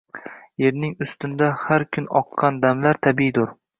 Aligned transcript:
Yerning 0.61 0.95
ustinda 1.05 1.49
har 1.65 1.85
kun 1.99 2.07
oqqan 2.23 2.59
damlar 2.65 3.01
tabiiydur 3.11 3.55